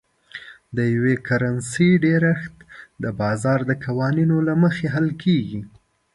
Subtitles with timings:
[0.75, 2.55] د یوې کرنسۍ ډېرښت
[3.03, 5.61] د بازار د قوانینو له مخې حل کیږي.